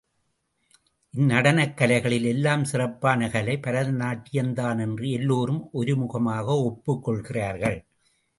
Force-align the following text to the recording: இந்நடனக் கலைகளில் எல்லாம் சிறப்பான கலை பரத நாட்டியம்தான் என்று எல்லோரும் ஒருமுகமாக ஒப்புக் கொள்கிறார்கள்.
இந்நடனக் 1.13 1.75
கலைகளில் 1.77 2.25
எல்லாம் 2.25 2.63
சிறப்பான 2.63 3.29
கலை 3.29 3.59
பரத 3.59 3.91
நாட்டியம்தான் 3.91 4.79
என்று 4.79 5.09
எல்லோரும் 5.11 5.69
ஒருமுகமாக 5.73 6.45
ஒப்புக் 6.63 7.03
கொள்கிறார்கள். 7.03 7.77